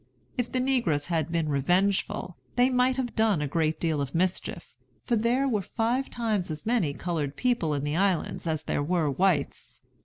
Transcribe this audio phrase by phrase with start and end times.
[0.35, 4.75] If the negroes had been revengeful, they might have done a great deal of mischief;
[5.03, 9.11] for there were five times as many colored people in the islands as there were
[9.11, 9.83] whites.